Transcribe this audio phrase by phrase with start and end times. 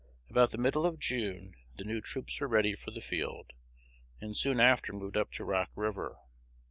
[0.31, 3.51] About the middle of June the new troops were ready for the field,
[4.19, 6.17] and soon after moved up to Rock River.